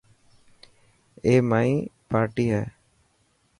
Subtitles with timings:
[1.25, 1.73] اي مائي
[2.09, 2.63] پارٽي هي.